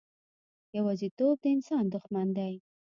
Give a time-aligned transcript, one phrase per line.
[0.77, 2.53] یوازیتوب د انسان دښمن دی.